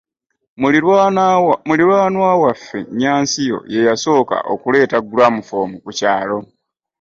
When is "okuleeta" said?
4.53-4.97